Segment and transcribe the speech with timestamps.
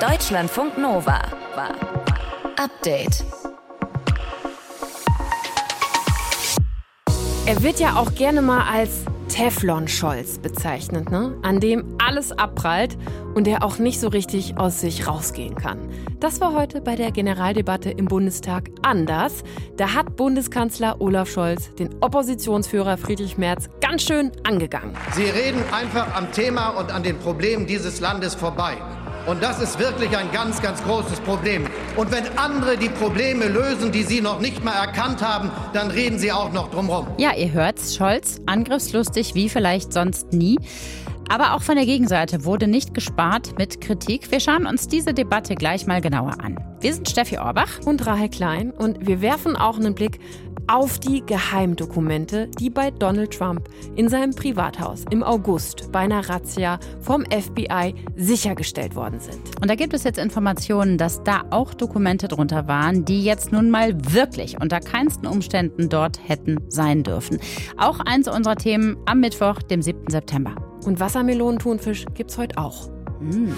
[0.00, 1.20] Deutschlandfunk Nova.
[2.56, 3.22] Update.
[7.44, 11.36] Er wird ja auch gerne mal als Teflon-Scholz bezeichnet, ne?
[11.42, 12.96] an dem alles abprallt
[13.34, 15.78] und der auch nicht so richtig aus sich rausgehen kann.
[16.18, 19.42] Das war heute bei der Generaldebatte im Bundestag anders.
[19.76, 24.96] Da hat Bundeskanzler Olaf Scholz den Oppositionsführer Friedrich Merz ganz schön angegangen.
[25.12, 28.78] Sie reden einfach am Thema und an den Problemen dieses Landes vorbei.
[29.26, 31.66] Und das ist wirklich ein ganz, ganz großes Problem.
[31.96, 36.18] Und wenn andere die Probleme lösen, die Sie noch nicht mal erkannt haben, dann reden
[36.18, 37.06] Sie auch noch drumherum.
[37.18, 40.56] Ja, ihr hört's, Scholz, angriffslustig wie vielleicht sonst nie.
[41.28, 44.32] Aber auch von der Gegenseite wurde nicht gespart mit Kritik.
[44.32, 46.58] Wir schauen uns diese Debatte gleich mal genauer an.
[46.80, 50.18] Wir sind Steffi Orbach und Rahel Klein und wir werfen auch einen Blick
[50.70, 56.78] auf die Geheimdokumente, die bei Donald Trump in seinem Privathaus im August bei einer Razzia
[57.00, 59.40] vom FBI sichergestellt worden sind.
[59.60, 63.70] Und da gibt es jetzt Informationen, dass da auch Dokumente drunter waren, die jetzt nun
[63.70, 67.40] mal wirklich unter keinsten Umständen dort hätten sein dürfen.
[67.76, 70.08] Auch eins unserer Themen am Mittwoch, dem 7.
[70.08, 70.54] September.
[70.84, 72.88] Und Wassermelonenthunfisch gibt's heute auch.
[73.20, 73.52] Mm.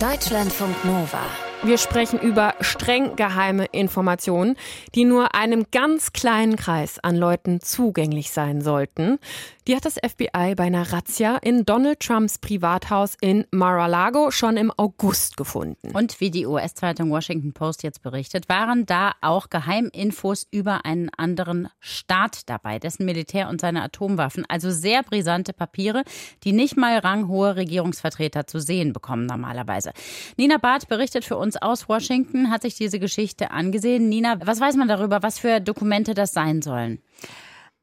[0.00, 1.45] Deutschlandfunk Nova.
[1.62, 4.56] Wir sprechen über streng geheime Informationen,
[4.94, 9.18] die nur einem ganz kleinen Kreis an Leuten zugänglich sein sollten.
[9.66, 14.70] Die hat das FBI bei einer Razzia in Donald Trumps Privathaus in Mar-a-Lago schon im
[14.76, 15.90] August gefunden.
[15.92, 21.68] Und wie die US-Zeitung Washington Post jetzt berichtet, waren da auch Geheiminfos über einen anderen
[21.80, 24.44] Staat dabei, dessen Militär und seine Atomwaffen.
[24.48, 26.04] Also sehr brisante Papiere,
[26.44, 29.92] die nicht mal ranghohe Regierungsvertreter zu sehen bekommen normalerweise.
[30.36, 34.08] Nina Barth berichtet für uns aus Washington, hat sich diese Geschichte angesehen.
[34.08, 36.98] Nina, was weiß man darüber, was für Dokumente das sein sollen?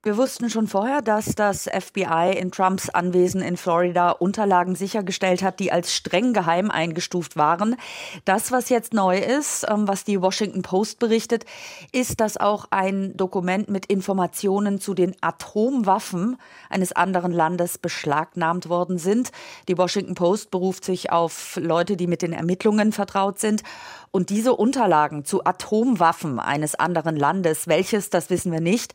[0.05, 5.61] Wir wussten schon vorher, dass das FBI in Trumps Anwesen in Florida Unterlagen sichergestellt hat,
[5.61, 7.77] die als streng geheim eingestuft waren.
[8.25, 11.45] Das, was jetzt neu ist, ähm, was die Washington Post berichtet,
[11.93, 16.35] ist, dass auch ein Dokument mit Informationen zu den Atomwaffen
[16.69, 19.31] eines anderen Landes beschlagnahmt worden sind.
[19.69, 23.63] Die Washington Post beruft sich auf Leute, die mit den Ermittlungen vertraut sind.
[24.11, 28.94] Und diese Unterlagen zu Atomwaffen eines anderen Landes, welches, das wissen wir nicht,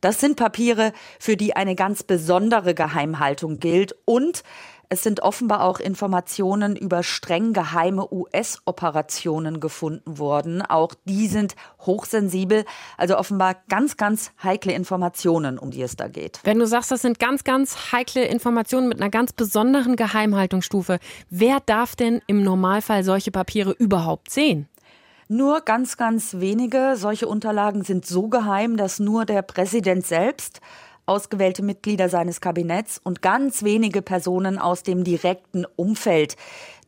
[0.00, 4.42] das sind Papiere, für die eine ganz besondere Geheimhaltung gilt und
[4.88, 10.62] es sind offenbar auch Informationen über streng geheime US-Operationen gefunden worden.
[10.62, 12.64] Auch die sind hochsensibel,
[12.96, 16.40] also offenbar ganz, ganz heikle Informationen, um die es da geht.
[16.44, 21.58] Wenn du sagst, das sind ganz, ganz heikle Informationen mit einer ganz besonderen Geheimhaltungsstufe, wer
[21.60, 24.68] darf denn im Normalfall solche Papiere überhaupt sehen?
[25.28, 30.60] Nur ganz, ganz wenige solche Unterlagen sind so geheim, dass nur der Präsident selbst
[31.04, 36.36] ausgewählte Mitglieder seines Kabinetts und ganz wenige Personen aus dem direkten Umfeld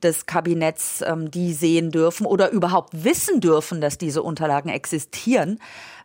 [0.03, 5.59] des Kabinetts ähm, die sehen dürfen oder überhaupt wissen dürfen, dass diese Unterlagen existieren.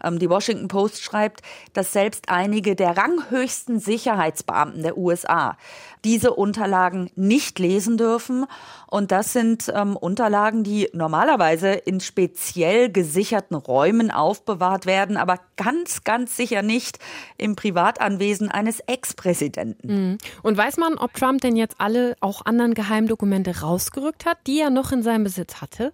[0.04, 1.42] Ähm, die Washington Post schreibt,
[1.74, 5.58] dass selbst einige der ranghöchsten Sicherheitsbeamten der USA
[6.06, 8.46] diese Unterlagen nicht lesen dürfen.
[8.88, 16.04] Und das sind ähm, Unterlagen, die normalerweise in speziell gesicherten Räumen aufbewahrt werden, aber ganz,
[16.04, 17.00] ganz sicher nicht
[17.38, 19.88] im Privatanwesen eines Ex-Präsidenten.
[19.88, 20.18] Mhm.
[20.44, 24.70] Und weiß man, ob Trump denn jetzt alle auch anderen Geheimdokumente rausgerückt hat, die er
[24.70, 25.94] noch in seinem Besitz hatte?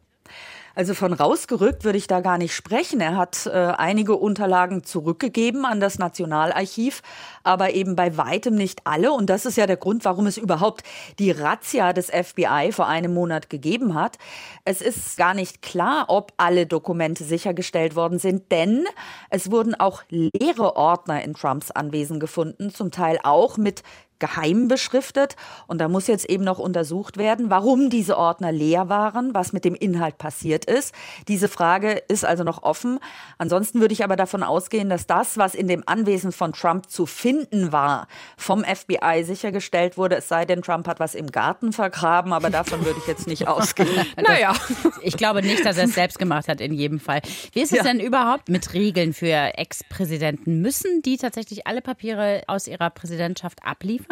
[0.75, 3.01] Also von rausgerückt würde ich da gar nicht sprechen.
[3.01, 7.01] Er hat äh, einige Unterlagen zurückgegeben an das Nationalarchiv,
[7.43, 9.11] aber eben bei weitem nicht alle.
[9.11, 10.83] Und das ist ja der Grund, warum es überhaupt
[11.17, 14.19] die Razzia des FBI vor einem Monat gegeben hat.
[14.63, 18.85] Es ist gar nicht klar, ob alle Dokumente sichergestellt worden sind, denn
[19.31, 23.83] es wurden auch leere Ordner in Trumps Anwesen gefunden, zum Teil auch mit
[24.19, 25.35] geheim beschriftet.
[25.67, 29.65] Und da muss jetzt eben noch untersucht werden, warum diese Ordner leer waren, was mit
[29.65, 30.93] dem Inhalt passiert ist.
[31.27, 32.99] Diese Frage ist also noch offen.
[33.37, 37.05] Ansonsten würde ich aber davon ausgehen, dass das, was in dem Anwesen von Trump zu
[37.05, 38.07] finden war,
[38.37, 40.17] vom FBI sichergestellt wurde.
[40.17, 43.47] Es sei denn, Trump hat was im Garten vergraben, aber davon würde ich jetzt nicht
[43.47, 44.05] ausgehen.
[44.17, 44.53] naja.
[45.01, 47.21] Ich glaube nicht, dass er es selbst gemacht hat, in jedem Fall.
[47.53, 47.83] Wie ist es ja.
[47.83, 50.61] denn überhaupt mit Regeln für Ex-Präsidenten?
[50.61, 54.08] Müssen die tatsächlich alle Papiere aus ihrer Präsidentschaft abliefern?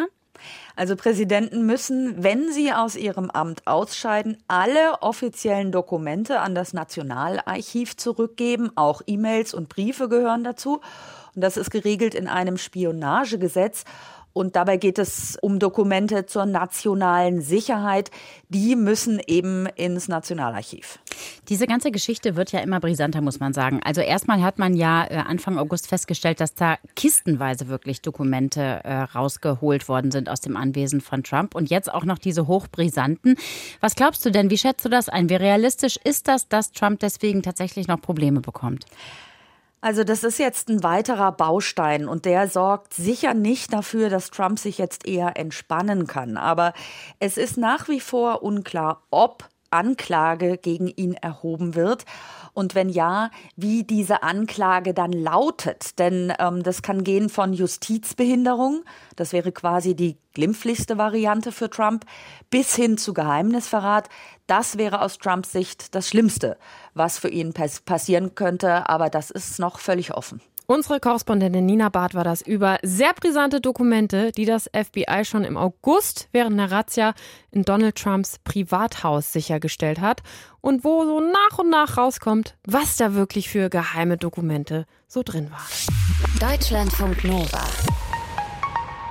[0.76, 7.96] Also Präsidenten müssen, wenn sie aus ihrem Amt ausscheiden, alle offiziellen Dokumente an das Nationalarchiv
[7.96, 8.70] zurückgeben.
[8.76, 10.80] Auch E-Mails und Briefe gehören dazu.
[11.34, 13.84] Und das ist geregelt in einem Spionagegesetz.
[14.38, 18.12] Und dabei geht es um Dokumente zur nationalen Sicherheit.
[18.48, 21.00] Die müssen eben ins Nationalarchiv.
[21.48, 23.80] Diese ganze Geschichte wird ja immer brisanter, muss man sagen.
[23.82, 29.00] Also erstmal hat man ja äh, Anfang August festgestellt, dass da kistenweise wirklich Dokumente äh,
[29.00, 31.56] rausgeholt worden sind aus dem Anwesen von Trump.
[31.56, 33.34] Und jetzt auch noch diese hochbrisanten.
[33.80, 34.50] Was glaubst du denn?
[34.50, 35.28] Wie schätzt du das ein?
[35.30, 38.84] Wie realistisch ist das, dass Trump deswegen tatsächlich noch Probleme bekommt?
[39.80, 44.58] Also das ist jetzt ein weiterer Baustein und der sorgt sicher nicht dafür, dass Trump
[44.58, 46.36] sich jetzt eher entspannen kann.
[46.36, 46.72] Aber
[47.20, 52.04] es ist nach wie vor unklar, ob Anklage gegen ihn erhoben wird
[52.58, 55.96] und wenn ja, wie diese Anklage dann lautet.
[56.00, 58.82] Denn ähm, das kann gehen von Justizbehinderung,
[59.14, 62.04] das wäre quasi die glimpflichste Variante für Trump,
[62.50, 64.08] bis hin zu Geheimnisverrat.
[64.48, 66.58] Das wäre aus Trumps Sicht das Schlimmste,
[66.94, 70.40] was für ihn passieren könnte, aber das ist noch völlig offen.
[70.70, 75.56] Unsere Korrespondentin Nina Barth war das über sehr brisante Dokumente, die das FBI schon im
[75.56, 77.14] August während der Razzia
[77.50, 80.22] in Donald Trumps Privathaus sichergestellt hat
[80.60, 85.50] und wo so nach und nach rauskommt, was da wirklich für geheime Dokumente so drin
[85.50, 86.50] waren.
[86.50, 87.64] Deutschlandfunk Nova.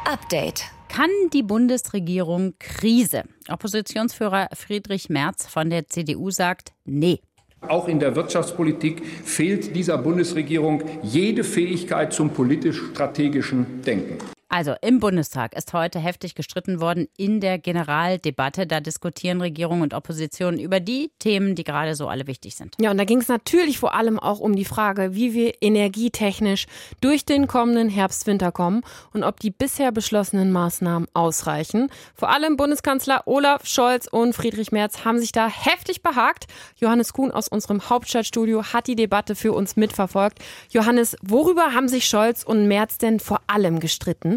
[0.06, 0.66] Update.
[0.90, 3.24] Kann die Bundesregierung Krise?
[3.50, 7.20] Oppositionsführer Friedrich Merz von der CDU sagt, nee.
[7.62, 14.37] Auch in der Wirtschaftspolitik fehlt dieser Bundesregierung jede Fähigkeit zum politisch-strategischen Denken.
[14.50, 18.66] Also im Bundestag ist heute heftig gestritten worden in der Generaldebatte.
[18.66, 22.76] Da diskutieren Regierung und Opposition über die Themen, die gerade so alle wichtig sind.
[22.80, 26.66] Ja, und da ging es natürlich vor allem auch um die Frage, wie wir energietechnisch
[27.02, 31.90] durch den kommenden Herbst-Winter kommen und ob die bisher beschlossenen Maßnahmen ausreichen.
[32.16, 36.46] Vor allem Bundeskanzler Olaf Scholz und Friedrich Merz haben sich da heftig behagt.
[36.78, 40.40] Johannes Kuhn aus unserem Hauptstadtstudio hat die Debatte für uns mitverfolgt.
[40.70, 44.37] Johannes, worüber haben sich Scholz und Merz denn vor allem gestritten?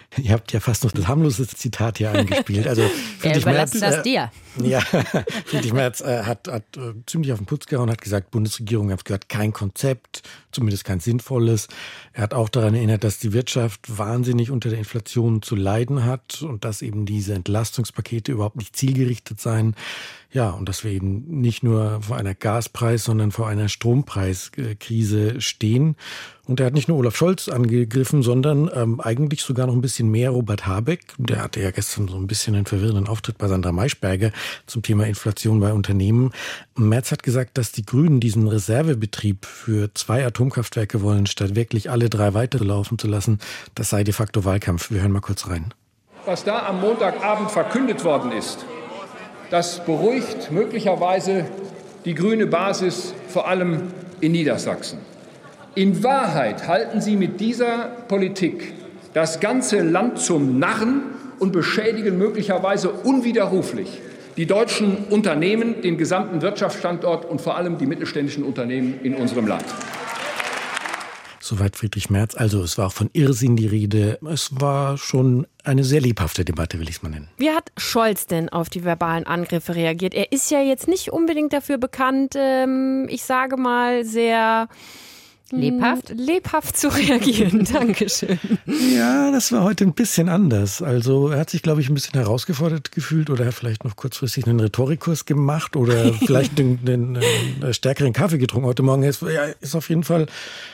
[0.17, 2.67] Ihr habt ja fast noch das harmloseste Zitat hier eingespielt.
[2.67, 2.83] Also
[3.19, 4.31] Friedrich Wir Merz, das äh, dir.
[4.61, 4.81] Ja,
[5.45, 8.93] Friedrich Merz äh, hat, hat äh, ziemlich auf den Putz gehauen, hat gesagt, Bundesregierung, ihr
[8.93, 11.69] habt gehört, kein Konzept, zumindest kein sinnvolles.
[12.11, 16.41] Er hat auch daran erinnert, dass die Wirtschaft wahnsinnig unter der Inflation zu leiden hat
[16.41, 19.75] und dass eben diese Entlastungspakete überhaupt nicht zielgerichtet seien.
[20.33, 25.97] Ja, und dass wir eben nicht nur vor einer Gaspreis, sondern vor einer Strompreiskrise stehen.
[26.45, 30.00] Und er hat nicht nur Olaf Scholz angegriffen, sondern ähm, eigentlich sogar noch ein bisschen
[30.09, 31.01] mehr Robert Habeck.
[31.17, 34.31] Der hatte ja gestern so ein bisschen einen verwirrenden Auftritt bei Sandra Maischberger
[34.65, 36.31] zum Thema Inflation bei Unternehmen.
[36.75, 42.09] Merz hat gesagt, dass die Grünen diesen Reservebetrieb für zwei Atomkraftwerke wollen, statt wirklich alle
[42.09, 43.39] drei weitere laufen zu lassen.
[43.75, 44.91] Das sei de facto Wahlkampf.
[44.91, 45.73] Wir hören mal kurz rein.
[46.25, 48.65] Was da am Montagabend verkündet worden ist,
[49.49, 51.45] das beruhigt möglicherweise
[52.05, 54.99] die grüne Basis, vor allem in Niedersachsen.
[55.75, 58.73] In Wahrheit halten Sie mit dieser Politik
[59.13, 61.01] das ganze Land zum Narren
[61.39, 63.99] und beschädigen möglicherweise unwiderruflich
[64.37, 69.65] die deutschen Unternehmen, den gesamten Wirtschaftsstandort und vor allem die mittelständischen Unternehmen in unserem Land.
[71.39, 72.35] Soweit Friedrich Merz.
[72.35, 74.19] Also es war auch von Irrsinn die Rede.
[74.31, 77.27] Es war schon eine sehr lebhafte Debatte, will ich es mal nennen.
[77.37, 80.13] Wie hat Scholz denn auf die verbalen Angriffe reagiert?
[80.13, 84.69] Er ist ja jetzt nicht unbedingt dafür bekannt, ähm, ich sage mal, sehr
[85.51, 87.65] lebhaft, lebhaft zu reagieren.
[87.71, 88.39] Dankeschön.
[88.65, 90.81] Ja, das war heute ein bisschen anders.
[90.81, 94.47] Also er hat sich, glaube ich, ein bisschen herausgefordert gefühlt oder hat vielleicht noch kurzfristig
[94.47, 99.03] einen Rhetorikkurs gemacht oder vielleicht den, den, den, äh, stärkeren Kaffee getrunken heute Morgen.
[99.03, 100.27] Er ist, er ist auf jeden Fall,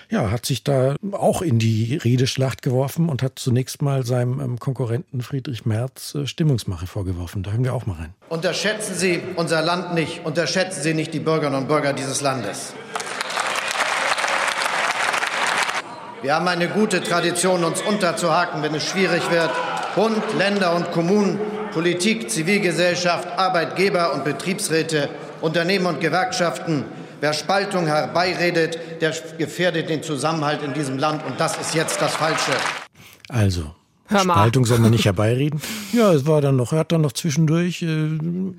[0.10, 4.60] ja, hat sich da auch in die Redeschlacht geworfen und hat zunächst mal seinem ähm,
[4.60, 7.44] Konkurrenten Friedrich Merz äh, Stimmungsmache vorgeworfen.
[7.44, 8.14] Da hören wir auch mal rein.
[8.30, 12.74] Unterschätzen Sie unser Land nicht, unterschätzen Sie nicht die Bürgerinnen und Bürger dieses Landes.
[16.28, 19.50] Wir haben eine gute Tradition, uns unterzuhaken, wenn es schwierig wird.
[19.96, 21.40] Bund, Länder und Kommunen,
[21.72, 25.08] Politik, Zivilgesellschaft, Arbeitgeber und Betriebsräte,
[25.40, 26.84] Unternehmen und Gewerkschaften.
[27.22, 31.26] Wer Spaltung herbeiredet, der gefährdet den Zusammenhalt in diesem Land.
[31.26, 32.52] Und das ist jetzt das Falsche.
[33.30, 33.74] Also,
[34.08, 34.34] Hör mal.
[34.36, 35.62] Spaltung soll man nicht herbeireden.
[35.94, 38.10] Ja, es war dann noch, er hat dann noch zwischendurch, äh,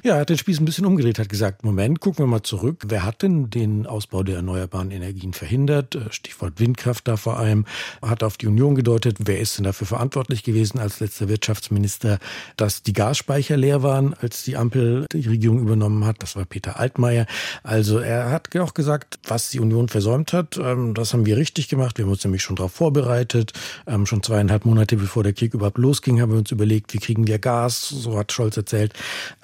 [0.02, 2.84] ja, er hat den Spieß ein bisschen umgedreht, hat gesagt, Moment, gucken wir mal zurück.
[2.88, 5.94] Wer hat denn den Ausbau der erneuerbaren Energien verhindert?
[5.94, 7.66] Äh, Stichwort Windkraft da vor allem.
[8.02, 9.18] Hat auf die Union gedeutet.
[9.20, 12.18] Wer ist denn dafür verantwortlich gewesen als letzter Wirtschaftsminister,
[12.56, 16.22] dass die Gasspeicher leer waren, als die Ampel die Regierung übernommen hat?
[16.22, 17.26] Das war Peter Altmaier.
[17.62, 21.68] Also er hat auch gesagt, was die Union versäumt hat, ähm, das haben wir richtig
[21.68, 21.98] gemacht.
[21.98, 23.52] Wir haben uns nämlich schon darauf vorbereitet.
[23.86, 27.26] Ähm, schon zweieinhalb Monate bevor der Krieg überhaupt losging, haben wir uns überlegt, wie kriegen
[27.26, 28.92] wir Gas, so hat Scholz erzählt.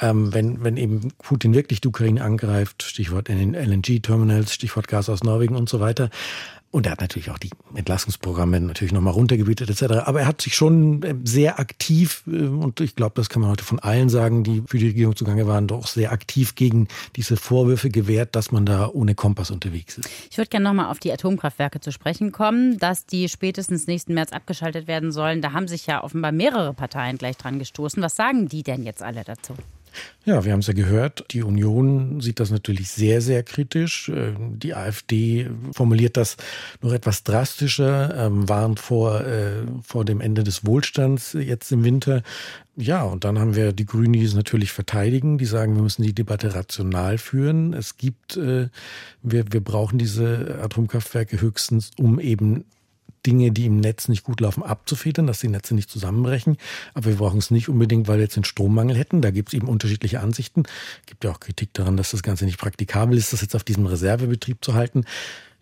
[0.01, 5.57] Ähm, wenn, wenn eben Putin wirklich die Ukraine angreift, Stichwort LNG-Terminals, Stichwort Gas aus Norwegen
[5.57, 6.11] und so weiter.
[6.75, 10.07] Und er hat natürlich auch die Entlassungsprogramme natürlich nochmal runtergebietet etc.
[10.07, 13.51] Aber er hat sich schon äh, sehr aktiv, äh, und ich glaube, das kann man
[13.53, 17.37] heute von allen sagen, die für die Regierung zugange waren, doch sehr aktiv gegen diese
[17.37, 20.11] Vorwürfe gewehrt, dass man da ohne Kompass unterwegs ist.
[20.29, 24.33] Ich würde gerne nochmal auf die Atomkraftwerke zu sprechen kommen, dass die spätestens nächsten März
[24.33, 25.43] abgeschaltet werden sollen.
[25.43, 28.03] Da haben sich ja offenbar mehrere Parteien gleich dran gestoßen.
[28.03, 29.55] Was sagen die denn jetzt alle dazu?
[30.25, 31.27] Ja, wir haben es ja gehört.
[31.33, 34.09] Die Union sieht das natürlich sehr, sehr kritisch.
[34.09, 36.37] Äh, die AfD formuliert das
[36.81, 42.23] noch etwas drastischer, ähm, warnt vor, äh, vor dem Ende des Wohlstands jetzt im Winter.
[42.77, 46.03] Ja, und dann haben wir die Grünen, die es natürlich verteidigen, die sagen, wir müssen
[46.03, 47.73] die Debatte rational führen.
[47.73, 48.69] Es gibt, äh,
[49.23, 52.65] wir, wir brauchen diese Atomkraftwerke höchstens, um eben
[53.27, 56.57] Dinge, die im Netz nicht gut laufen, abzufedern, dass die Netze nicht zusammenbrechen.
[56.95, 59.23] Aber wir brauchen es nicht unbedingt, weil wir jetzt einen Strommangel hätten.
[59.23, 60.65] Da gibt es eben unterschiedliche Ansichten.
[61.07, 63.87] Gibt ja auch Kritik daran, dass das Ganze nicht praktikabel ist, das jetzt auf diesem
[63.87, 65.05] Reservebetrieb zu halten.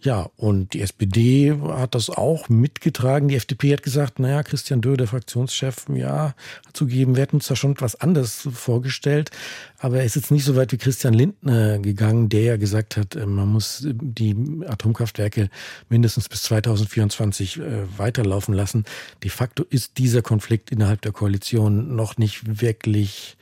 [0.05, 3.29] Ja, und die SPD hat das auch mitgetragen.
[3.29, 6.35] Die FDP hat gesagt, naja, Christian Dürr, der Fraktionschef, ja,
[6.67, 9.31] hat zugegeben, wir hätten uns da schon etwas anderes vorgestellt.
[9.79, 13.15] Aber er ist jetzt nicht so weit wie Christian Lindner gegangen, der ja gesagt hat,
[13.15, 14.35] äh, man muss die
[14.67, 15.49] Atomkraftwerke
[15.89, 17.63] mindestens bis 2024 äh,
[17.97, 18.85] weiterlaufen lassen.
[19.23, 23.37] De facto ist dieser Konflikt innerhalb der Koalition noch nicht wirklich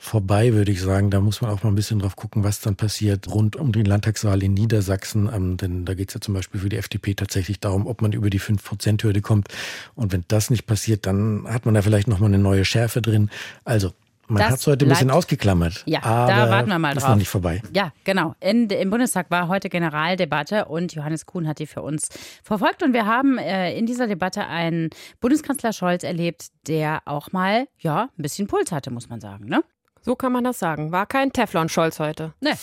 [0.00, 1.10] vorbei, würde ich sagen.
[1.10, 3.84] Da muss man auch mal ein bisschen drauf gucken, was dann passiert rund um den
[3.84, 5.30] Landtagswahl in Niedersachsen.
[5.32, 8.12] Ähm, denn da geht es ja zum Beispiel für die FDP tatsächlich darum, ob man
[8.12, 9.48] über die 5%-Hürde kommt.
[9.94, 13.30] Und wenn das nicht passiert, dann hat man da vielleicht nochmal eine neue Schärfe drin.
[13.64, 13.92] Also
[14.26, 15.82] man hat es heute ein bisschen ausgeklammert.
[15.86, 17.02] Ja, da warten wir mal drauf.
[17.02, 17.60] Ist noch nicht vorbei.
[17.74, 18.34] Ja, genau.
[18.40, 22.08] In, Im Bundestag war heute Generaldebatte und Johannes Kuhn hat die für uns
[22.42, 22.82] verfolgt.
[22.82, 24.90] Und wir haben äh, in dieser Debatte einen
[25.20, 29.46] Bundeskanzler Scholz erlebt, der auch mal ja, ein bisschen Puls hatte, muss man sagen.
[29.46, 29.62] Ne?
[30.02, 30.92] So kann man das sagen.
[30.92, 32.32] War kein Teflon-Scholz heute.
[32.40, 32.54] Nee.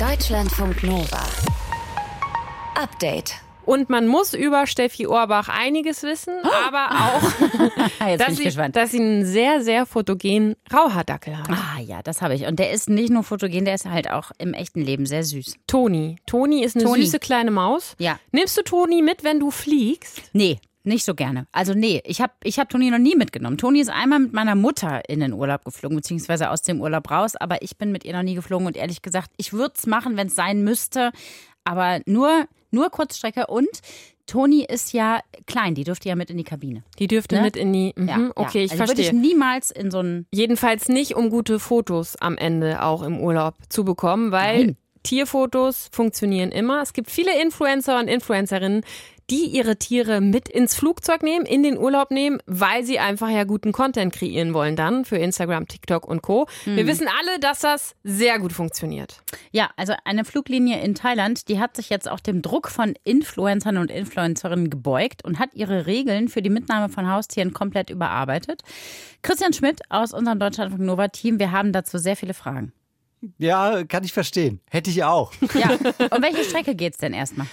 [0.00, 1.24] Deutschlandfunk Nova.
[2.74, 3.34] Update.
[3.64, 6.34] Und man muss über Steffi Ohrbach einiges wissen,
[6.66, 11.50] aber auch, dass, sie, dass sie einen sehr, sehr photogenen Rauhaardackel hat.
[11.50, 12.46] Ah ja, das habe ich.
[12.46, 15.56] Und der ist nicht nur fotogen, der ist halt auch im echten Leben sehr süß.
[15.66, 16.16] Toni.
[16.26, 17.02] Toni ist eine Toni.
[17.04, 17.96] süße kleine Maus.
[17.98, 18.20] Ja.
[18.30, 20.22] Nimmst du Toni mit, wenn du fliegst?
[20.32, 20.60] Nee.
[20.86, 21.48] Nicht so gerne.
[21.50, 23.58] Also nee, ich habe ich hab Toni noch nie mitgenommen.
[23.58, 27.34] Toni ist einmal mit meiner Mutter in den Urlaub geflogen, beziehungsweise aus dem Urlaub raus,
[27.34, 30.16] aber ich bin mit ihr noch nie geflogen und ehrlich gesagt, ich würde es machen,
[30.16, 31.10] wenn es sein müsste,
[31.64, 33.68] aber nur, nur Kurzstrecke und
[34.26, 36.84] Toni ist ja klein, die dürfte ja mit in die Kabine.
[37.00, 37.42] Die dürfte ne?
[37.42, 37.92] mit in die.
[37.96, 38.64] Mhm, ja, okay, ja.
[38.64, 39.06] ich also verstehe.
[39.06, 40.26] Würde ich niemals in so ein.
[40.32, 44.76] Jedenfalls nicht, um gute Fotos am Ende auch im Urlaub zu bekommen, weil Nein.
[45.04, 46.82] Tierfotos funktionieren immer.
[46.82, 48.82] Es gibt viele Influencer und Influencerinnen,
[49.30, 53.44] die ihre Tiere mit ins Flugzeug nehmen, in den Urlaub nehmen, weil sie einfach ja
[53.44, 56.46] guten Content kreieren wollen dann für Instagram, TikTok und Co.
[56.64, 56.76] Mhm.
[56.76, 59.22] Wir wissen alle, dass das sehr gut funktioniert.
[59.50, 63.78] Ja, also eine Fluglinie in Thailand, die hat sich jetzt auch dem Druck von Influencern
[63.78, 68.62] und Influencerinnen gebeugt und hat ihre Regeln für die Mitnahme von Haustieren komplett überarbeitet.
[69.22, 72.72] Christian Schmidt aus unserem Deutschlandfunk Nova Team, wir haben dazu sehr viele Fragen.
[73.38, 74.60] Ja, kann ich verstehen.
[74.70, 75.32] Hätte ich auch.
[75.54, 75.70] Ja.
[76.10, 77.46] Um welche Strecke geht es denn erstmal?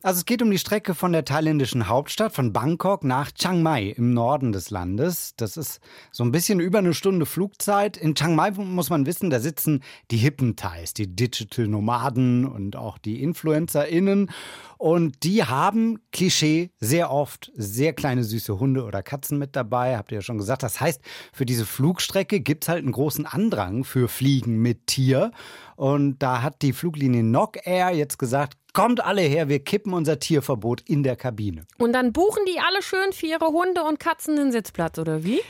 [0.00, 3.88] Also es geht um die Strecke von der thailändischen Hauptstadt, von Bangkok nach Chiang Mai
[3.96, 5.34] im Norden des Landes.
[5.36, 5.80] Das ist
[6.12, 7.96] so ein bisschen über eine Stunde Flugzeit.
[7.96, 12.76] In Chiang Mai muss man wissen, da sitzen die hippen Thais, die Digital Nomaden und
[12.76, 14.30] auch die InfluencerInnen.
[14.76, 20.12] Und die haben Klischee sehr oft sehr kleine süße Hunde oder Katzen mit dabei, habt
[20.12, 20.62] ihr ja schon gesagt.
[20.62, 21.02] Das heißt,
[21.32, 25.32] für diese Flugstrecke gibt es halt einen großen Andrang für Fliegen mit Tier.
[25.74, 30.20] Und da hat die Fluglinie Nok Air jetzt gesagt, kommt alle her, wir kippen unser
[30.20, 31.66] Tierverbot in der Kabine.
[31.78, 35.40] Und dann buchen die alle schön für ihre Hunde und Katzen einen Sitzplatz, oder wie?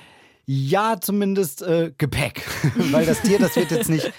[0.50, 2.43] Ja, zumindest äh, Gepäck,
[2.90, 4.11] weil das Tier, das wird jetzt nicht,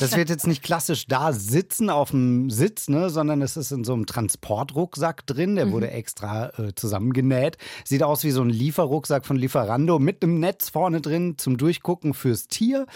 [0.00, 3.84] das wird jetzt nicht klassisch da sitzen auf dem Sitz, ne, sondern es ist in
[3.84, 5.54] so einem Transportrucksack drin.
[5.54, 5.70] Der mhm.
[5.70, 7.58] wurde extra äh, zusammengenäht.
[7.84, 12.14] Sieht aus wie so ein Lieferrucksack von Lieferando mit einem Netz vorne drin zum Durchgucken
[12.14, 12.86] fürs Tier.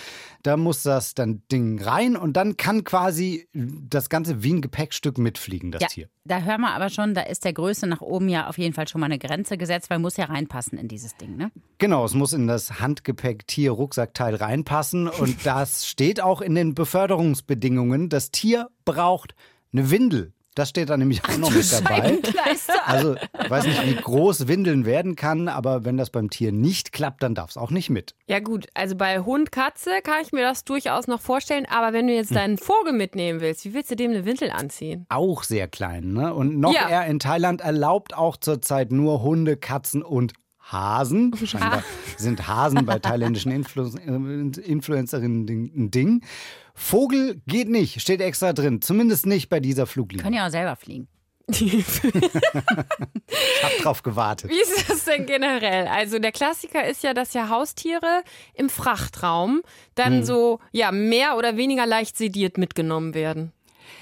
[0.42, 5.16] Da muss das dann Ding rein und dann kann quasi das ganze wie ein Gepäckstück
[5.16, 6.09] mitfliegen, das ja, Tier.
[6.25, 8.88] Da hören wir aber schon, da ist der Größe nach oben ja auf jeden Fall
[8.88, 11.52] schon mal eine Grenze gesetzt, weil muss ja reinpassen in dieses Ding, ne?
[11.78, 15.08] Genau, es muss in das Handgepäck-Tier-Rucksackteil reinpassen.
[15.08, 18.08] Und das steht auch in den Beförderungsbedingungen.
[18.08, 19.34] Das Tier braucht
[19.72, 20.32] eine Windel.
[20.56, 22.18] Das steht da nämlich auch noch mit dabei.
[22.84, 26.92] Also, ich weiß nicht, wie groß Windeln werden kann, aber wenn das beim Tier nicht
[26.92, 28.14] klappt, dann darf es auch nicht mit.
[28.26, 32.08] Ja, gut, also bei Hund, Katze kann ich mir das durchaus noch vorstellen, aber wenn
[32.08, 32.37] du jetzt hm.
[32.37, 35.06] deinen Vogel mitnehmen willst, wie willst du dem eine Windel anziehen?
[35.08, 36.34] Auch sehr klein, ne?
[36.34, 36.88] Und noch ja.
[36.88, 40.32] eher in Thailand erlaubt auch zurzeit nur Hunde, Katzen und
[40.72, 41.34] Hasen.
[41.44, 41.82] Scheinbar
[42.16, 46.22] sind Hasen bei thailändischen Influ äh, Influencerinnen ein Ding.
[46.74, 48.80] Vogel geht nicht, steht extra drin.
[48.80, 50.22] Zumindest nicht bei dieser Fluglinie.
[50.22, 51.08] Können ja auch selber fliegen.
[51.50, 51.84] ich
[53.62, 54.50] hab drauf gewartet.
[54.50, 55.88] Wie ist das denn generell?
[55.88, 58.22] Also der Klassiker ist ja, dass ja Haustiere
[58.54, 59.62] im Frachtraum
[59.94, 60.24] dann hm.
[60.24, 63.52] so ja mehr oder weniger leicht sediert mitgenommen werden.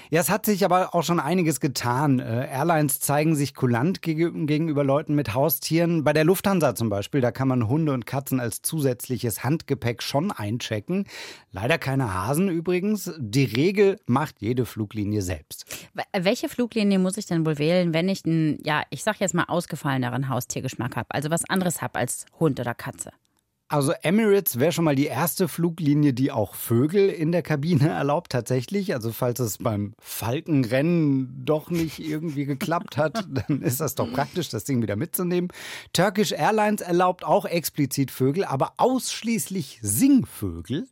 [0.09, 2.19] Ja, es hat sich aber auch schon einiges getan.
[2.19, 6.03] Äh, Airlines zeigen sich kulant gegenüber Leuten mit Haustieren.
[6.03, 10.31] Bei der Lufthansa zum Beispiel, da kann man Hunde und Katzen als zusätzliches Handgepäck schon
[10.31, 11.05] einchecken.
[11.51, 13.11] Leider keine Hasen übrigens.
[13.19, 15.65] Die Regel macht jede Fluglinie selbst.
[16.17, 19.45] Welche Fluglinie muss ich denn wohl wählen, wenn ich einen, ja, ich sag jetzt mal
[19.45, 23.11] ausgefalleneren Haustiergeschmack habe, also was anderes habe als Hund oder Katze?
[23.71, 28.31] Also Emirates wäre schon mal die erste Fluglinie, die auch Vögel in der Kabine erlaubt
[28.31, 28.95] tatsächlich.
[28.95, 34.49] Also falls es beim Falkenrennen doch nicht irgendwie geklappt hat, dann ist das doch praktisch,
[34.49, 35.51] das Ding wieder mitzunehmen.
[35.93, 40.87] Turkish Airlines erlaubt auch explizit Vögel, aber ausschließlich Singvögel.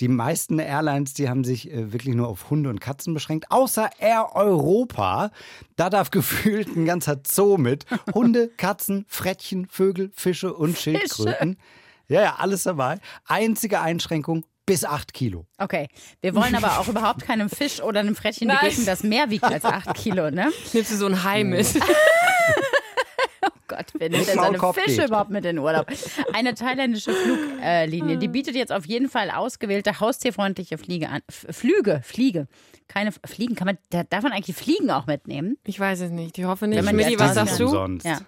[0.00, 3.90] Die meisten Airlines, die haben sich äh, wirklich nur auf Hunde und Katzen beschränkt, außer
[3.98, 5.32] Air Europa.
[5.76, 7.84] Da darf gefühlt ein ganzer Zoo mit.
[8.14, 11.56] Hunde, Katzen, Frettchen, Vögel, Fische und Schildkröten.
[11.56, 11.85] Fische.
[12.08, 12.98] Ja, ja, alles dabei.
[13.26, 15.46] Einzige Einschränkung, bis 8 Kilo.
[15.58, 15.88] Okay,
[16.20, 18.58] wir wollen aber auch überhaupt keinem Fisch oder einem Frettchen Nein.
[18.60, 20.52] begegnen, das mehr wiegt als 8 Kilo, ne?
[20.72, 21.66] Nimmst du so ein Hai mit?
[23.42, 25.08] oh Gott, wer nimmt denn seine Fische geht.
[25.08, 25.86] überhaupt mit in Urlaub?
[26.32, 31.22] Eine thailändische Fluglinie, die bietet jetzt auf jeden Fall ausgewählte, haustierfreundliche Fliege an.
[31.28, 32.48] Flüge, Fliege.
[32.88, 33.78] Keine Fliegen, kann man,
[34.10, 35.58] darf man eigentlich Fliegen auch mitnehmen?
[35.64, 36.78] Ich weiß es nicht, ich hoffe nicht.
[36.78, 37.98] Wenn man Schmitty, was sagst du?
[38.04, 38.18] Ja.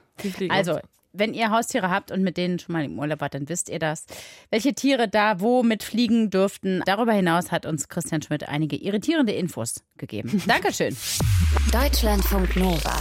[0.48, 0.80] Also,
[1.12, 3.78] wenn ihr Haustiere habt und mit denen schon mal im Urlaub wart, dann wisst ihr
[3.78, 4.06] das.
[4.50, 6.82] Welche Tiere da wo mit fliegen dürften.
[6.86, 10.42] Darüber hinaus hat uns Christian Schmidt einige irritierende Infos gegeben.
[10.46, 10.96] Dankeschön.
[11.72, 12.98] Deutschlandfunk Nova.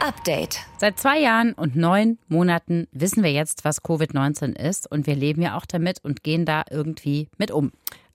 [0.00, 0.60] Update.
[0.78, 5.42] Seit zwei Jahren und neun Monaten wissen wir jetzt, was Covid-19 ist und wir leben
[5.42, 7.70] ja auch damit und gehen da irgendwie mit um.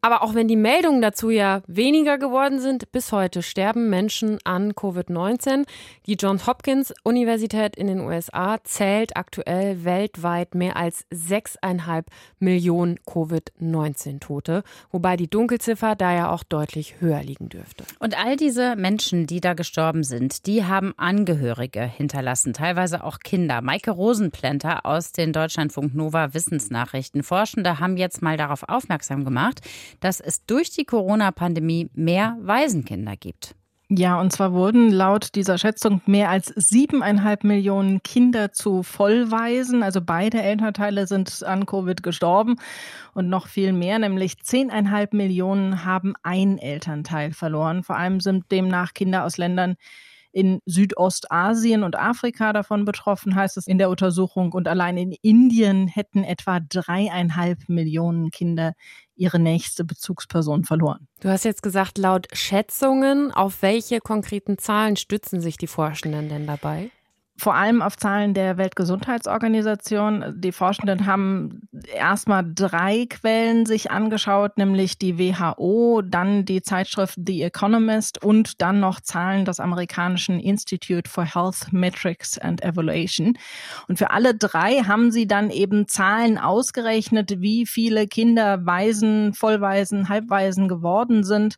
[0.05, 4.73] Aber auch wenn die Meldungen dazu ja weniger geworden sind, bis heute sterben Menschen an
[4.73, 5.65] Covid-19.
[6.05, 12.05] Die Johns Hopkins Universität in den USA zählt aktuell weltweit mehr als sechseinhalb
[12.37, 17.83] Millionen Covid-19-Tote, wobei die Dunkelziffer da ja auch deutlich höher liegen dürfte.
[17.97, 23.63] Und all diese Menschen, die da gestorben sind, die haben Angehörige hinterlassen, teilweise auch Kinder.
[23.63, 27.23] Maike Rosenplenter aus den Deutschlandfunk Nova Wissensnachrichten.
[27.23, 29.61] Forschende haben jetzt mal darauf aufmerksam gemacht,
[29.99, 33.55] dass es durch die Corona-Pandemie mehr Waisenkinder gibt.
[33.87, 39.83] Ja, und zwar wurden laut dieser Schätzung mehr als siebeneinhalb Millionen Kinder zu Vollwaisen.
[39.83, 42.55] Also beide Elternteile sind an Covid gestorben
[43.13, 47.83] und noch viel mehr, nämlich zehneinhalb Millionen haben ein Elternteil verloren.
[47.83, 49.75] Vor allem sind demnach Kinder aus Ländern,
[50.35, 54.51] in Südostasien und Afrika davon betroffen, heißt es in der Untersuchung.
[54.51, 58.73] Und allein in Indien hätten etwa dreieinhalb Millionen Kinder
[59.15, 61.07] ihre nächste Bezugsperson verloren.
[61.21, 66.45] Du hast jetzt gesagt, laut Schätzungen, auf welche konkreten Zahlen stützen sich die Forschenden denn
[66.45, 66.91] dabei?
[67.37, 70.35] Vor allem auf Zahlen der Weltgesundheitsorganisation.
[70.37, 77.43] Die Forschenden haben erstmal drei Quellen sich angeschaut, nämlich die WHO, dann die Zeitschrift The
[77.43, 83.37] Economist und dann noch Zahlen des amerikanischen Institute for Health Metrics and Evaluation.
[83.89, 90.07] Und für alle drei haben sie dann eben Zahlen ausgerechnet, wie viele Kinder Waisen, Vollwaisen,
[90.07, 91.57] Halbwaisen geworden sind.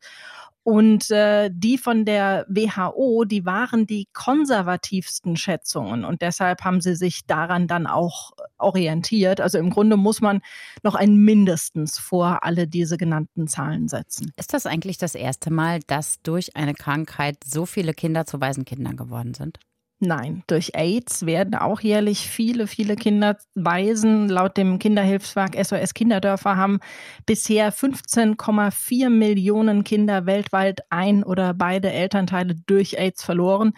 [0.68, 6.04] Und äh, die von der WHO, die waren die konservativsten Schätzungen.
[6.04, 9.40] Und deshalb haben sie sich daran dann auch orientiert.
[9.40, 10.42] Also im Grunde muss man
[10.84, 14.34] noch ein mindestens vor alle diese genannten Zahlen setzen.
[14.36, 18.98] Ist das eigentlich das erste Mal, dass durch eine Krankheit so viele Kinder zu Waisenkindern
[18.98, 19.60] geworden sind?
[20.00, 24.30] Nein, durch AIDS werden auch jährlich viele, viele Kinder Waisen.
[24.30, 26.80] Laut dem Kinderhilfswerk SOS Kinderdörfer haben
[27.26, 33.74] bisher 15,4 Millionen Kinder weltweit ein oder beide Elternteile durch AIDS verloren.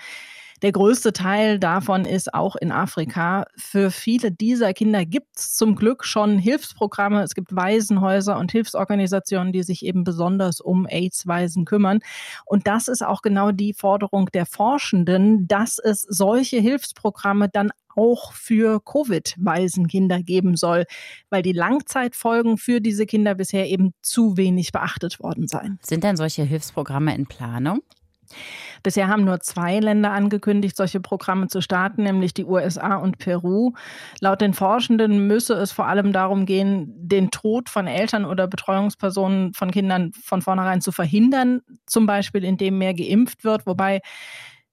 [0.62, 3.46] Der größte Teil davon ist auch in Afrika.
[3.56, 7.24] Für viele dieser Kinder gibt es zum Glück schon Hilfsprogramme.
[7.24, 12.00] Es gibt Waisenhäuser und Hilfsorganisationen, die sich eben besonders um AIDS-Waisen kümmern.
[12.46, 18.34] Und das ist auch genau die Forderung der Forschenden, dass es solche Hilfsprogramme dann auch
[18.34, 20.86] für Covid-Waisenkinder geben soll,
[21.30, 25.80] weil die Langzeitfolgen für diese Kinder bisher eben zu wenig beachtet worden seien.
[25.82, 27.82] Sind denn solche Hilfsprogramme in Planung?
[28.84, 33.74] Bisher haben nur zwei Länder angekündigt, solche Programme zu starten, nämlich die USA und Peru.
[34.20, 39.54] Laut den Forschenden müsse es vor allem darum gehen, den Tod von Eltern oder Betreuungspersonen
[39.54, 44.02] von Kindern von vornherein zu verhindern, zum Beispiel indem mehr geimpft wird, wobei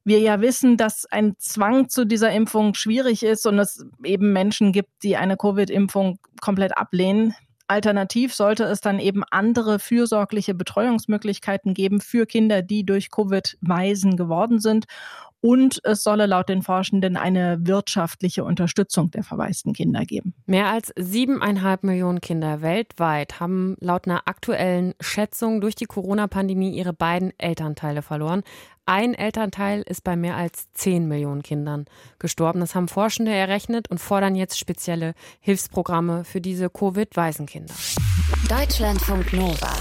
[0.06, 4.70] wir ja wissen, dass ein Zwang zu dieser Impfung schwierig ist und es eben Menschen
[4.70, 7.34] gibt, die eine Covid-Impfung komplett ablehnen.
[7.68, 14.16] Alternativ sollte es dann eben andere fürsorgliche Betreuungsmöglichkeiten geben für Kinder, die durch Covid Waisen
[14.16, 14.86] geworden sind.
[15.40, 20.34] Und es solle laut den Forschenden eine wirtschaftliche Unterstützung der verwaisten Kinder geben.
[20.46, 26.92] Mehr als siebeneinhalb Millionen Kinder weltweit haben laut einer aktuellen Schätzung durch die Corona-Pandemie ihre
[26.92, 28.42] beiden Elternteile verloren.
[28.86, 31.86] Ein Elternteil ist bei mehr als zehn Millionen Kindern
[32.20, 32.60] gestorben.
[32.60, 37.74] Das haben Forschende errechnet und fordern jetzt spezielle Hilfsprogramme für diese Covid-Waisenkinder.
[38.48, 39.74] Deutschlandfunk Nova.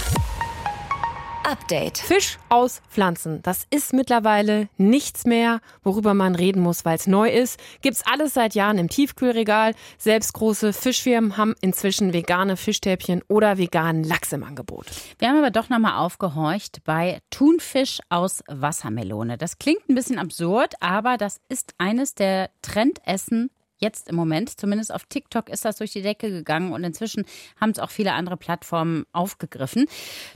[1.46, 2.00] Update.
[2.00, 3.44] Fisch aus Pflanzen.
[3.44, 7.60] Das ist mittlerweile nichts mehr, worüber man reden muss, weil es neu ist.
[7.82, 9.76] Gibt's alles seit Jahren im Tiefkühlregal.
[10.00, 14.88] Selbst große Fischfirmen haben inzwischen vegane Fischstäbchen oder veganen Lachs im Angebot.
[15.20, 19.38] Wir haben aber doch nochmal aufgehorcht bei Thunfisch aus Wassermelone.
[19.38, 24.60] Das klingt ein bisschen absurd, aber das ist eines der Trendessen jetzt im Moment.
[24.60, 27.26] Zumindest auf TikTok ist das durch die Decke gegangen und inzwischen
[27.60, 29.86] haben es auch viele andere Plattformen aufgegriffen.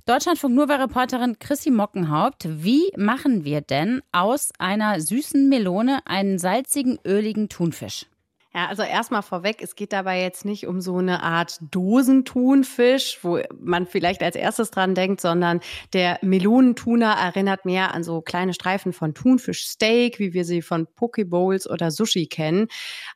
[0.05, 7.49] Deutschlandfunk Nova-Reporterin Chrissy Mockenhaupt, wie machen wir denn aus einer süßen Melone einen salzigen, öligen
[7.49, 8.05] Thunfisch?
[8.51, 13.39] Ja, also erstmal vorweg, es geht dabei jetzt nicht um so eine Art Dosentunfisch, wo
[13.59, 15.59] man vielleicht als erstes dran denkt, sondern
[15.93, 21.69] der Melonentuner erinnert mehr an so kleine Streifen von Thunfischsteak, wie wir sie von Pokebowls
[21.69, 22.69] oder Sushi kennen.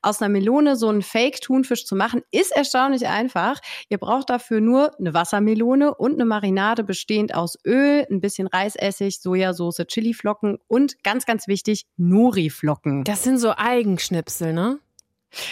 [0.03, 3.59] Aus einer Melone so einen Fake-Thunfisch zu machen, ist erstaunlich einfach.
[3.89, 9.19] Ihr braucht dafür nur eine Wassermelone und eine Marinade bestehend aus Öl, ein bisschen Reisessig,
[9.19, 13.03] Sojasauce, Chiliflocken und ganz, ganz wichtig, Nori-Flocken.
[13.03, 14.77] Das sind so Eigenschnipsel, ne?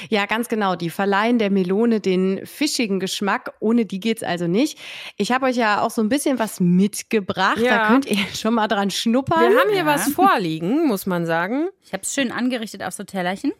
[0.09, 0.75] Ja, ganz genau.
[0.75, 3.53] Die verleihen der Melone den fischigen Geschmack.
[3.59, 4.77] Ohne die geht's also nicht.
[5.17, 7.57] Ich habe euch ja auch so ein bisschen was mitgebracht.
[7.57, 7.77] Ja.
[7.77, 9.51] Da könnt ihr schon mal dran schnuppern.
[9.51, 9.85] Wir haben hier ja.
[9.85, 11.69] was vorliegen, muss man sagen.
[11.83, 13.53] Ich habe es schön angerichtet auf so Tellerchen.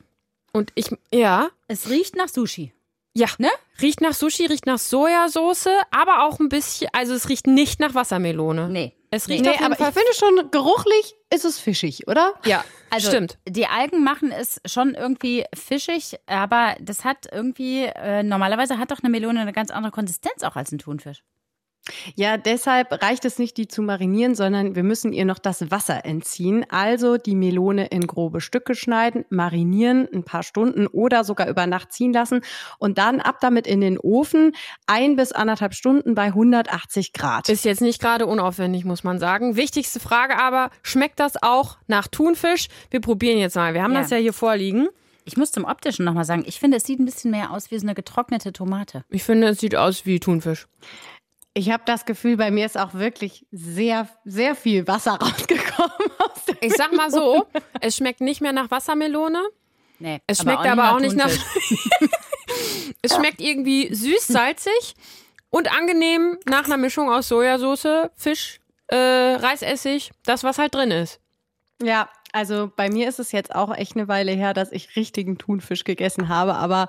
[0.53, 1.49] Und ich, ja.
[1.67, 2.73] Es riecht nach Sushi.
[3.13, 3.49] Ja, ne?
[3.81, 7.93] Riecht nach Sushi, riecht nach Sojasauce, aber auch ein bisschen, also es riecht nicht nach
[7.93, 8.69] Wassermelone.
[8.69, 8.93] Nee.
[9.13, 12.34] Es riecht nee, aber Fall ich finde schon geruchlich ist es fischig, oder?
[12.45, 13.38] Ja, also stimmt.
[13.47, 19.00] Die Algen machen es schon irgendwie fischig, aber das hat irgendwie äh, normalerweise hat doch
[19.04, 21.24] eine Melone eine ganz andere Konsistenz auch als ein Thunfisch.
[22.15, 26.06] Ja, deshalb reicht es nicht, die zu marinieren, sondern wir müssen ihr noch das Wasser
[26.06, 26.65] entziehen.
[26.70, 31.91] Also die Melone in grobe Stücke schneiden, marinieren, ein paar Stunden oder sogar über Nacht
[31.91, 32.41] ziehen lassen
[32.78, 34.54] und dann ab damit in den Ofen,
[34.86, 37.50] ein bis anderthalb Stunden bei 180 Grad.
[37.50, 39.56] Ist jetzt nicht gerade unaufwendig, muss man sagen.
[39.56, 42.67] Wichtigste Frage aber, schmeckt das auch nach Thunfisch?
[42.91, 43.74] Wir probieren jetzt mal.
[43.74, 44.02] Wir haben ja.
[44.02, 44.88] das ja hier vorliegen.
[45.24, 47.78] Ich muss zum Optischen nochmal sagen, ich finde, es sieht ein bisschen mehr aus wie
[47.78, 49.04] so eine getrocknete Tomate.
[49.10, 50.67] Ich finde, es sieht aus wie Thunfisch.
[51.53, 56.11] Ich habe das Gefühl, bei mir ist auch wirklich sehr, sehr viel Wasser rausgekommen.
[56.19, 57.45] Aus der ich sag mal so,
[57.81, 59.41] es schmeckt nicht mehr nach Wassermelone.
[59.99, 61.29] Nee, es schmeckt aber auch, aber auch nicht nach.
[63.01, 64.95] es schmeckt irgendwie süß, salzig
[65.49, 71.19] und angenehm nach einer Mischung aus Sojasauce, Fisch, äh, Reisessig, das, was halt drin ist.
[71.83, 75.37] Ja, also bei mir ist es jetzt auch echt eine Weile her, dass ich richtigen
[75.37, 76.87] Thunfisch gegessen habe, aber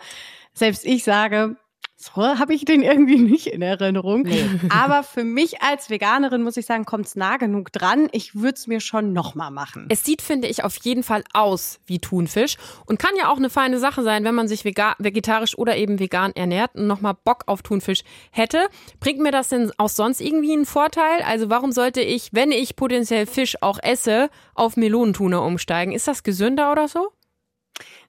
[0.54, 1.56] selbst ich sage,
[2.02, 4.22] so habe ich den irgendwie nicht in Erinnerung.
[4.22, 4.44] Nee.
[4.70, 8.08] Aber für mich als Veganerin muss ich sagen, kommt es nah genug dran.
[8.12, 9.86] Ich würde es mir schon nochmal machen.
[9.88, 13.50] Es sieht, finde ich, auf jeden Fall aus wie Thunfisch und kann ja auch eine
[13.50, 17.62] feine Sache sein, wenn man sich vegetarisch oder eben vegan ernährt und nochmal Bock auf
[17.62, 18.66] Thunfisch hätte.
[19.00, 21.22] Bringt mir das denn auch sonst irgendwie einen Vorteil?
[21.26, 25.92] Also warum sollte ich, wenn ich potenziell Fisch auch esse, auf Melonentuna umsteigen?
[25.92, 27.12] Ist das gesünder oder so?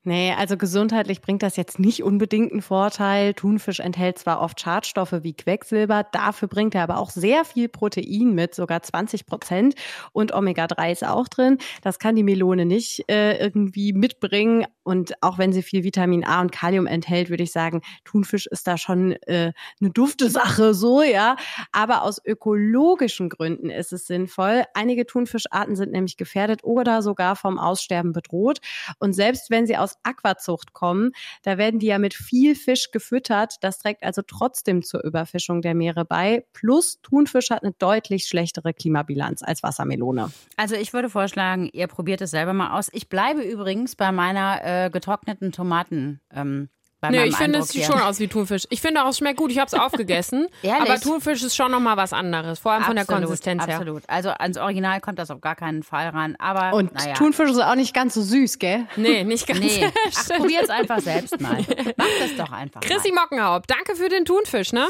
[0.05, 3.33] Nee, also gesundheitlich bringt das jetzt nicht unbedingt einen Vorteil.
[3.33, 8.35] Thunfisch enthält zwar oft Schadstoffe wie Quecksilber, dafür bringt er aber auch sehr viel Protein
[8.35, 9.75] mit, sogar 20 Prozent.
[10.11, 11.57] Und Omega-3 ist auch drin.
[11.83, 14.65] Das kann die Melone nicht äh, irgendwie mitbringen.
[14.83, 18.67] Und auch wenn sie viel Vitamin A und Kalium enthält, würde ich sagen, Thunfisch ist
[18.67, 21.35] da schon äh, eine dufte Sache, so, ja.
[21.71, 24.63] Aber aus ökologischen Gründen ist es sinnvoll.
[24.73, 28.59] Einige Thunfischarten sind nämlich gefährdet oder sogar vom Aussterben bedroht.
[28.99, 31.11] Und selbst wenn sie aus Aquazucht kommen,
[31.43, 33.55] da werden die ja mit viel Fisch gefüttert.
[33.61, 36.45] Das trägt also trotzdem zur Überfischung der Meere bei.
[36.53, 40.31] Plus Thunfisch hat eine deutlich schlechtere Klimabilanz als Wassermelone.
[40.57, 42.89] Also ich würde vorschlagen, ihr probiert es selber mal aus.
[42.91, 46.21] Ich bleibe übrigens bei meiner äh, getrockneten Tomaten.
[46.33, 46.69] Ähm,
[47.09, 48.65] nee, ich finde, es sieht schon aus wie Thunfisch.
[48.69, 49.51] Ich finde auch, es schmeckt gut.
[49.51, 50.47] Ich habe es aufgegessen.
[50.81, 52.59] aber Thunfisch ist schon nochmal was anderes.
[52.59, 53.77] Vor allem absolut, von der Konsistenz her.
[53.77, 54.03] Absolut.
[54.07, 56.35] Also ans Original kommt das auf gar keinen Fall ran.
[56.39, 57.13] Aber, Und naja.
[57.13, 58.85] Thunfisch ist auch nicht ganz so süß, gell?
[58.95, 59.59] Nee, nicht ganz.
[59.59, 59.91] Nee.
[60.15, 61.57] Ach, probier es einfach selbst mal.
[61.97, 63.23] Mach das doch einfach Chrissy mal.
[63.23, 64.87] Mockenhaupt, danke für den Thunfisch, ne?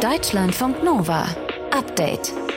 [0.00, 1.26] Deutschlandfunk Nova.
[1.70, 2.32] Update.